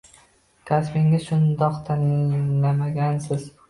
Kasbingizni 0.71 1.21
shundoq 1.27 1.79
tanlamagansiz– 1.93 3.51